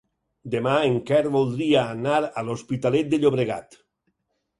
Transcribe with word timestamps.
Demà 0.53 0.71
en 0.85 0.95
Quer 1.09 1.19
voldria 1.35 1.83
anar 1.97 2.15
a 2.39 2.45
l'Hospitalet 2.47 3.13
de 3.13 3.21
Llobregat. 3.21 3.79